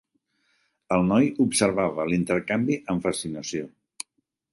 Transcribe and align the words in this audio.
El 0.95 1.03
noi 1.09 1.27
observava 1.45 2.05
l'intercanvi 2.13 2.79
amb 2.95 3.05
fascinació. 3.09 3.69